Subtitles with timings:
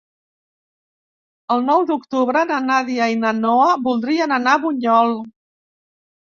[1.55, 5.17] El nou d'octubre na Nàdia i na Noa voldrien anar a Bunyol.